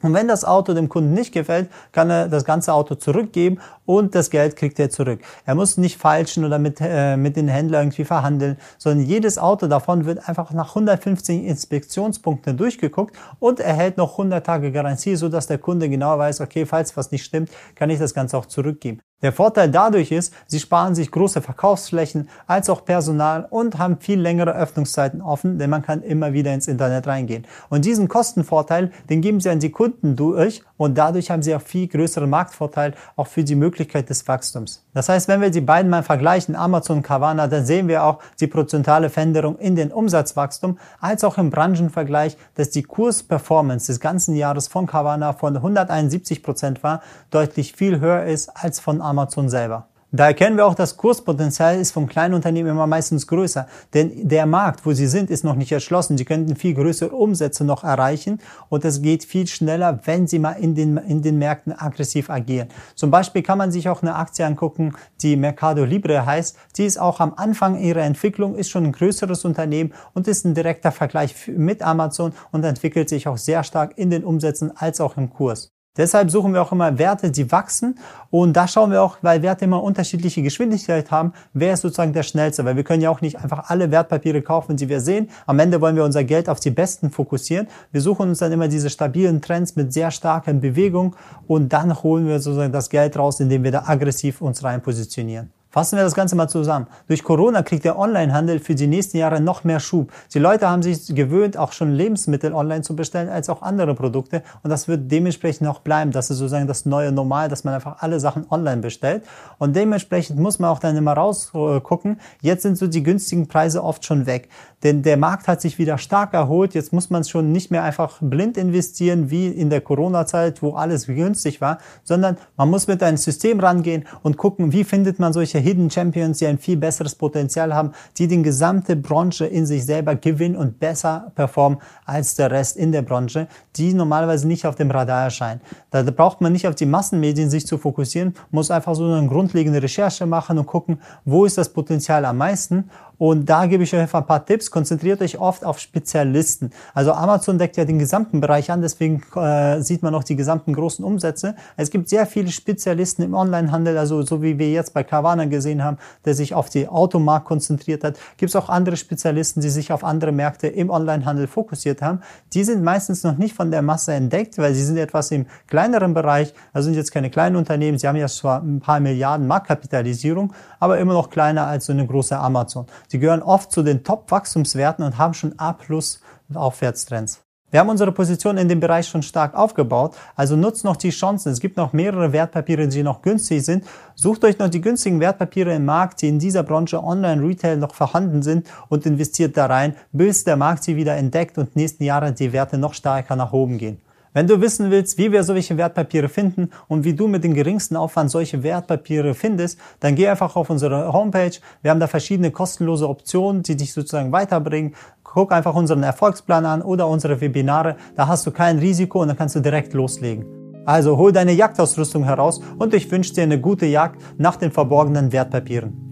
und 0.00 0.14
wenn 0.14 0.28
das 0.28 0.44
Auto 0.44 0.74
dem 0.74 0.88
Kunden 0.88 1.12
nicht 1.12 1.32
gefällt, 1.32 1.70
kann 1.90 2.08
er 2.08 2.28
das 2.28 2.44
ganze 2.44 2.72
Auto 2.72 2.94
zurückgeben 2.94 3.58
und 3.84 4.14
das 4.14 4.30
Geld 4.30 4.54
kriegt 4.54 4.78
er 4.78 4.90
zurück. 4.90 5.20
Er 5.44 5.56
muss 5.56 5.76
nicht 5.76 5.98
falschen 5.98 6.44
oder 6.44 6.60
mit, 6.60 6.78
äh, 6.80 7.16
mit 7.16 7.36
den 7.36 7.48
Händlern 7.48 7.86
irgendwie 7.86 8.04
verhandeln, 8.04 8.58
sondern 8.78 9.04
jedes 9.04 9.38
Auto 9.38 9.66
davon 9.66 10.04
wird 10.04 10.28
einfach 10.28 10.52
nach 10.52 10.68
150 10.70 11.44
Inspektionspunkten 11.44 12.56
durchgeguckt 12.56 13.16
und 13.40 13.58
erhält 13.58 13.96
noch 13.96 14.12
100 14.12 14.46
Tage 14.46 14.70
Garantie, 14.70 15.16
so 15.16 15.28
dass 15.28 15.48
der 15.48 15.58
Kunde 15.58 15.88
genau 15.88 16.16
weiß, 16.16 16.42
okay, 16.42 16.64
falls 16.64 16.96
was 16.96 17.10
nicht 17.10 17.24
stimmt, 17.24 17.50
kann 17.74 17.90
ich 17.90 17.98
das 17.98 18.14
Ganze 18.14 18.38
auch 18.38 18.46
zurückgeben. 18.46 19.00
Der 19.20 19.32
Vorteil 19.32 19.68
dadurch 19.68 20.12
ist, 20.12 20.32
sie 20.46 20.60
sparen 20.60 20.94
sich 20.94 21.10
große 21.10 21.42
Verkaufsflächen 21.42 22.28
als 22.46 22.70
auch 22.70 22.84
Personal 22.84 23.48
und 23.50 23.76
haben 23.76 23.98
viel 23.98 24.20
längere 24.20 24.54
Öffnungszeiten 24.54 25.20
offen, 25.20 25.58
denn 25.58 25.70
man 25.70 25.82
kann 25.82 26.02
immer 26.02 26.32
wieder 26.32 26.54
ins 26.54 26.68
Internet 26.68 27.08
reingehen. 27.08 27.44
Und 27.68 27.84
diesen 27.84 28.06
Kostenvorteil, 28.06 28.92
den 29.10 29.20
geben 29.20 29.40
sie 29.40 29.50
an 29.50 29.58
die 29.58 29.72
Kunden 29.72 30.14
durch 30.14 30.62
und 30.76 30.96
dadurch 30.96 31.32
haben 31.32 31.42
sie 31.42 31.52
auch 31.56 31.60
viel 31.60 31.88
größeren 31.88 32.30
Marktvorteil 32.30 32.94
auch 33.16 33.26
für 33.26 33.42
die 33.42 33.56
Möglichkeit 33.56 34.08
des 34.08 34.28
Wachstums. 34.28 34.84
Das 34.94 35.08
heißt, 35.08 35.26
wenn 35.26 35.40
wir 35.40 35.50
die 35.50 35.60
beiden 35.60 35.90
mal 35.90 36.04
vergleichen, 36.04 36.54
Amazon 36.54 36.98
und 36.98 37.02
Carvana, 37.02 37.48
dann 37.48 37.66
sehen 37.66 37.88
wir 37.88 38.04
auch 38.04 38.20
die 38.38 38.46
prozentuale 38.46 39.10
Veränderung 39.10 39.58
in 39.58 39.74
den 39.74 39.90
Umsatzwachstum 39.90 40.78
als 41.00 41.24
auch 41.24 41.38
im 41.38 41.50
Branchenvergleich, 41.50 42.36
dass 42.54 42.70
die 42.70 42.84
Kursperformance 42.84 43.88
des 43.88 43.98
ganzen 43.98 44.36
Jahres 44.36 44.68
von 44.68 44.86
Carvana 44.86 45.32
von 45.32 45.56
171 45.56 46.44
Prozent 46.44 46.84
war, 46.84 47.02
deutlich 47.32 47.72
viel 47.72 47.98
höher 47.98 48.22
ist 48.22 48.50
als 48.50 48.78
von 48.78 49.07
selber. 49.48 49.88
Da 50.10 50.28
erkennen 50.28 50.56
wir 50.56 50.64
auch, 50.64 50.74
das 50.74 50.96
Kurspotenzial 50.96 51.78
ist 51.78 51.90
von 51.90 52.06
kleinen 52.06 52.32
Unternehmen 52.32 52.70
immer 52.70 52.86
meistens 52.86 53.26
größer. 53.26 53.66
Denn 53.92 54.26
der 54.26 54.46
Markt, 54.46 54.86
wo 54.86 54.94
sie 54.94 55.06
sind, 55.06 55.28
ist 55.28 55.44
noch 55.44 55.54
nicht 55.54 55.70
erschlossen. 55.70 56.16
Sie 56.16 56.24
könnten 56.24 56.56
viel 56.56 56.72
größere 56.72 57.10
Umsätze 57.10 57.62
noch 57.62 57.84
erreichen 57.84 58.40
und 58.70 58.86
es 58.86 59.02
geht 59.02 59.22
viel 59.22 59.46
schneller, 59.46 60.00
wenn 60.06 60.26
sie 60.26 60.38
mal 60.38 60.52
in 60.52 60.74
den, 60.74 60.96
in 60.96 61.20
den 61.20 61.36
Märkten 61.36 61.78
aggressiv 61.78 62.30
agieren. 62.30 62.68
Zum 62.94 63.10
Beispiel 63.10 63.42
kann 63.42 63.58
man 63.58 63.70
sich 63.70 63.90
auch 63.90 64.00
eine 64.00 64.14
Aktie 64.14 64.46
angucken, 64.46 64.94
die 65.20 65.36
Mercado 65.36 65.84
Libre 65.84 66.24
heißt. 66.24 66.56
Die 66.78 66.86
ist 66.86 66.98
auch 66.98 67.20
am 67.20 67.34
Anfang 67.36 67.78
ihrer 67.78 68.00
Entwicklung, 68.00 68.54
ist 68.54 68.70
schon 68.70 68.84
ein 68.84 68.92
größeres 68.92 69.44
Unternehmen 69.44 69.92
und 70.14 70.26
ist 70.26 70.46
ein 70.46 70.54
direkter 70.54 70.90
Vergleich 70.90 71.48
mit 71.48 71.82
Amazon 71.82 72.32
und 72.50 72.64
entwickelt 72.64 73.10
sich 73.10 73.28
auch 73.28 73.36
sehr 73.36 73.62
stark 73.62 73.98
in 73.98 74.08
den 74.08 74.24
Umsätzen 74.24 74.74
als 74.74 75.02
auch 75.02 75.18
im 75.18 75.28
Kurs. 75.28 75.70
Deshalb 75.96 76.30
suchen 76.30 76.54
wir 76.54 76.62
auch 76.62 76.70
immer 76.70 76.96
Werte, 76.98 77.30
die 77.30 77.50
wachsen. 77.50 77.98
Und 78.30 78.52
da 78.52 78.68
schauen 78.68 78.92
wir 78.92 79.02
auch, 79.02 79.18
weil 79.22 79.42
Werte 79.42 79.64
immer 79.64 79.82
unterschiedliche 79.82 80.42
Geschwindigkeit 80.42 81.10
haben, 81.10 81.32
wer 81.54 81.74
ist 81.74 81.80
sozusagen 81.80 82.12
der 82.12 82.22
schnellste. 82.22 82.64
Weil 82.64 82.76
wir 82.76 82.84
können 82.84 83.02
ja 83.02 83.10
auch 83.10 83.20
nicht 83.20 83.36
einfach 83.36 83.68
alle 83.68 83.90
Wertpapiere 83.90 84.42
kaufen, 84.42 84.76
die 84.76 84.88
wir 84.88 85.00
sehen. 85.00 85.28
Am 85.46 85.58
Ende 85.58 85.80
wollen 85.80 85.96
wir 85.96 86.04
unser 86.04 86.22
Geld 86.22 86.48
auf 86.48 86.60
die 86.60 86.70
besten 86.70 87.10
fokussieren. 87.10 87.66
Wir 87.90 88.00
suchen 88.00 88.28
uns 88.28 88.38
dann 88.38 88.52
immer 88.52 88.68
diese 88.68 88.90
stabilen 88.90 89.42
Trends 89.42 89.74
mit 89.74 89.92
sehr 89.92 90.12
starker 90.12 90.52
Bewegung 90.52 91.16
und 91.46 91.72
dann 91.72 92.02
holen 92.02 92.28
wir 92.28 92.38
sozusagen 92.38 92.72
das 92.72 92.90
Geld 92.90 93.18
raus, 93.18 93.40
indem 93.40 93.64
wir 93.64 93.72
da 93.72 93.84
aggressiv 93.86 94.40
uns 94.40 94.62
rein 94.62 94.80
positionieren. 94.80 95.50
Fassen 95.78 95.96
wir 95.96 96.02
das 96.02 96.16
Ganze 96.16 96.34
mal 96.34 96.48
zusammen. 96.48 96.88
Durch 97.06 97.22
Corona 97.22 97.62
kriegt 97.62 97.84
der 97.84 97.96
Onlinehandel 97.96 98.58
für 98.58 98.74
die 98.74 98.88
nächsten 98.88 99.16
Jahre 99.16 99.40
noch 99.40 99.62
mehr 99.62 99.78
Schub. 99.78 100.10
Die 100.34 100.40
Leute 100.40 100.68
haben 100.68 100.82
sich 100.82 101.14
gewöhnt, 101.14 101.56
auch 101.56 101.70
schon 101.70 101.92
Lebensmittel 101.92 102.52
online 102.52 102.82
zu 102.82 102.96
bestellen, 102.96 103.28
als 103.28 103.48
auch 103.48 103.62
andere 103.62 103.94
Produkte. 103.94 104.42
Und 104.64 104.70
das 104.70 104.88
wird 104.88 105.12
dementsprechend 105.12 105.68
auch 105.68 105.78
bleiben. 105.78 106.10
Das 106.10 106.30
ist 106.30 106.38
sozusagen 106.38 106.66
das 106.66 106.84
neue 106.84 107.12
Normal, 107.12 107.48
dass 107.48 107.62
man 107.62 107.74
einfach 107.74 107.98
alle 108.02 108.18
Sachen 108.18 108.44
online 108.50 108.78
bestellt. 108.78 109.22
Und 109.58 109.76
dementsprechend 109.76 110.40
muss 110.40 110.58
man 110.58 110.68
auch 110.68 110.80
dann 110.80 110.96
immer 110.96 111.12
rausgucken. 111.12 112.18
Jetzt 112.40 112.62
sind 112.62 112.76
so 112.76 112.88
die 112.88 113.04
günstigen 113.04 113.46
Preise 113.46 113.84
oft 113.84 114.04
schon 114.04 114.26
weg. 114.26 114.48
Denn 114.82 115.02
der 115.02 115.16
Markt 115.16 115.46
hat 115.46 115.60
sich 115.60 115.78
wieder 115.78 115.98
stark 115.98 116.34
erholt. 116.34 116.74
Jetzt 116.74 116.92
muss 116.92 117.08
man 117.08 117.22
schon 117.22 117.52
nicht 117.52 117.70
mehr 117.70 117.84
einfach 117.84 118.18
blind 118.20 118.56
investieren, 118.56 119.30
wie 119.30 119.46
in 119.46 119.70
der 119.70 119.80
Corona-Zeit, 119.80 120.60
wo 120.60 120.74
alles 120.74 121.06
günstig 121.06 121.60
war, 121.60 121.78
sondern 122.02 122.36
man 122.56 122.68
muss 122.68 122.88
mit 122.88 123.00
einem 123.02 123.16
System 123.16 123.60
rangehen 123.60 124.06
und 124.22 124.36
gucken, 124.36 124.72
wie 124.72 124.82
findet 124.82 125.20
man 125.20 125.32
solche 125.32 125.58
Hidden 125.68 125.90
Champions, 125.90 126.38
die 126.38 126.46
ein 126.46 126.56
viel 126.56 126.78
besseres 126.78 127.14
Potenzial 127.14 127.74
haben, 127.74 127.92
die 128.16 128.26
die 128.26 128.40
gesamte 128.40 128.96
Branche 128.96 129.44
in 129.44 129.66
sich 129.66 129.84
selber 129.84 130.14
gewinnen 130.14 130.56
und 130.56 130.80
besser 130.80 131.30
performen 131.34 131.78
als 132.06 132.36
der 132.36 132.50
Rest 132.50 132.78
in 132.78 132.90
der 132.90 133.02
Branche, 133.02 133.48
die 133.76 133.92
normalerweise 133.92 134.48
nicht 134.48 134.66
auf 134.66 134.76
dem 134.76 134.90
Radar 134.90 135.24
erscheinen. 135.24 135.60
Da 135.90 136.02
braucht 136.02 136.40
man 136.40 136.52
nicht 136.52 136.66
auf 136.66 136.74
die 136.74 136.86
Massenmedien 136.86 137.50
sich 137.50 137.66
zu 137.66 137.76
fokussieren, 137.76 138.34
muss 138.50 138.70
einfach 138.70 138.94
so 138.94 139.04
eine 139.04 139.28
grundlegende 139.28 139.82
Recherche 139.82 140.24
machen 140.24 140.56
und 140.56 140.64
gucken, 140.64 141.00
wo 141.26 141.44
ist 141.44 141.58
das 141.58 141.68
Potenzial 141.68 142.24
am 142.24 142.38
meisten 142.38 142.88
und 143.18 143.46
da 143.46 143.66
gebe 143.66 143.82
ich 143.82 143.92
euch 143.92 144.00
einfach 144.00 144.20
ein 144.20 144.26
paar 144.26 144.46
Tipps. 144.46 144.70
Konzentriert 144.70 145.20
euch 145.20 145.38
oft 145.38 145.64
auf 145.64 145.80
Spezialisten. 145.80 146.70
Also 146.94 147.12
Amazon 147.12 147.58
deckt 147.58 147.76
ja 147.76 147.84
den 147.84 147.98
gesamten 147.98 148.40
Bereich 148.40 148.70
an, 148.70 148.80
deswegen 148.80 149.22
äh, 149.34 149.80
sieht 149.82 150.02
man 150.02 150.14
auch 150.14 150.22
die 150.22 150.36
gesamten 150.36 150.72
großen 150.72 151.04
Umsätze. 151.04 151.56
Es 151.76 151.90
gibt 151.90 152.08
sehr 152.08 152.26
viele 152.26 152.50
Spezialisten 152.50 153.22
im 153.22 153.34
Onlinehandel, 153.34 153.98
also 153.98 154.22
so 154.22 154.40
wie 154.40 154.58
wir 154.58 154.70
jetzt 154.70 154.94
bei 154.94 155.02
Carvana 155.02 155.46
gesehen 155.46 155.82
haben, 155.82 155.98
der 156.24 156.34
sich 156.34 156.54
auf 156.54 156.70
die 156.70 156.88
Automarkt 156.88 157.46
konzentriert 157.46 158.04
hat. 158.04 158.16
Gibt 158.36 158.50
es 158.50 158.56
auch 158.56 158.68
andere 158.68 158.96
Spezialisten, 158.96 159.60
die 159.60 159.70
sich 159.70 159.92
auf 159.92 160.04
andere 160.04 160.30
Märkte 160.30 160.68
im 160.68 160.88
Onlinehandel 160.88 161.48
fokussiert 161.48 162.02
haben. 162.02 162.20
Die 162.52 162.62
sind 162.62 162.84
meistens 162.84 163.24
noch 163.24 163.36
nicht 163.36 163.54
von 163.54 163.72
der 163.72 163.82
Masse 163.82 164.12
entdeckt, 164.12 164.58
weil 164.58 164.74
sie 164.74 164.84
sind 164.84 164.96
etwas 164.96 165.32
im 165.32 165.46
kleineren 165.66 166.14
Bereich. 166.14 166.54
Also 166.72 166.86
sind 166.86 166.94
jetzt 166.94 167.12
keine 167.12 167.30
kleinen 167.30 167.56
Unternehmen. 167.56 167.98
Sie 167.98 168.06
haben 168.06 168.16
ja 168.16 168.28
zwar 168.28 168.62
ein 168.62 168.80
paar 168.80 169.00
Milliarden 169.00 169.48
Marktkapitalisierung, 169.48 170.52
aber 170.78 170.98
immer 170.98 171.14
noch 171.14 171.30
kleiner 171.30 171.66
als 171.66 171.86
so 171.86 171.92
eine 171.92 172.06
große 172.06 172.38
Amazon. 172.38 172.86
Sie 173.08 173.18
gehören 173.18 173.42
oft 173.42 173.72
zu 173.72 173.82
den 173.82 174.04
Top-Wachstumswerten 174.04 175.04
und 175.04 175.18
haben 175.18 175.34
schon 175.34 175.58
A-Plus 175.58 176.20
Aufwärtstrends. 176.54 177.42
Wir 177.70 177.80
haben 177.80 177.90
unsere 177.90 178.12
Position 178.12 178.56
in 178.56 178.68
dem 178.68 178.80
Bereich 178.80 179.06
schon 179.06 179.22
stark 179.22 179.54
aufgebaut, 179.54 180.16
also 180.34 180.56
nutzt 180.56 180.84
noch 180.84 180.96
die 180.96 181.10
Chancen. 181.10 181.52
Es 181.52 181.60
gibt 181.60 181.76
noch 181.76 181.92
mehrere 181.92 182.32
Wertpapiere, 182.32 182.88
die 182.88 183.02
noch 183.02 183.20
günstig 183.20 183.62
sind. 183.62 183.84
Sucht 184.14 184.42
euch 184.44 184.58
noch 184.58 184.70
die 184.70 184.80
günstigen 184.80 185.20
Wertpapiere 185.20 185.74
im 185.74 185.84
Markt, 185.84 186.22
die 186.22 186.28
in 186.28 186.38
dieser 186.38 186.62
Branche 186.62 187.02
Online-Retail 187.02 187.76
noch 187.76 187.94
vorhanden 187.94 188.42
sind 188.42 188.66
und 188.88 189.04
investiert 189.04 189.58
da 189.58 189.66
rein, 189.66 189.96
bis 190.12 190.44
der 190.44 190.56
Markt 190.56 190.84
sie 190.84 190.96
wieder 190.96 191.16
entdeckt 191.16 191.58
und 191.58 191.76
nächsten 191.76 192.04
Jahre 192.04 192.32
die 192.32 192.54
Werte 192.54 192.78
noch 192.78 192.94
stärker 192.94 193.36
nach 193.36 193.52
oben 193.52 193.76
gehen. 193.76 194.00
Wenn 194.34 194.46
du 194.46 194.60
wissen 194.60 194.90
willst, 194.90 195.18
wie 195.18 195.32
wir 195.32 195.42
solche 195.42 195.76
Wertpapiere 195.76 196.28
finden 196.28 196.70
und 196.86 197.04
wie 197.04 197.14
du 197.14 197.28
mit 197.28 197.44
dem 197.44 197.54
geringsten 197.54 197.96
Aufwand 197.96 198.30
solche 198.30 198.62
Wertpapiere 198.62 199.34
findest, 199.34 199.78
dann 200.00 200.14
geh 200.14 200.28
einfach 200.28 200.56
auf 200.56 200.70
unsere 200.70 201.12
Homepage. 201.12 201.58
Wir 201.82 201.90
haben 201.90 202.00
da 202.00 202.06
verschiedene 202.06 202.50
kostenlose 202.50 203.08
Optionen, 203.08 203.62
die 203.62 203.76
dich 203.76 203.92
sozusagen 203.92 204.32
weiterbringen. 204.32 204.94
Guck 205.24 205.52
einfach 205.52 205.74
unseren 205.74 206.02
Erfolgsplan 206.02 206.66
an 206.66 206.82
oder 206.82 207.08
unsere 207.08 207.40
Webinare. 207.40 207.96
Da 208.16 208.28
hast 208.28 208.46
du 208.46 208.50
kein 208.50 208.78
Risiko 208.78 209.22
und 209.22 209.28
dann 209.28 209.36
kannst 209.36 209.56
du 209.56 209.60
direkt 209.60 209.94
loslegen. 209.94 210.44
Also 210.84 211.16
hol 211.18 211.32
deine 211.32 211.52
Jagdausrüstung 211.52 212.24
heraus 212.24 212.60
und 212.78 212.94
ich 212.94 213.10
wünsche 213.10 213.34
dir 213.34 213.42
eine 213.42 213.60
gute 213.60 213.86
Jagd 213.86 214.22
nach 214.38 214.56
den 214.56 214.72
verborgenen 214.72 215.32
Wertpapieren. 215.32 216.07